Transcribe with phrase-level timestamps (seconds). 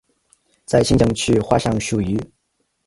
[0.65, 2.19] 在行政区划上属于。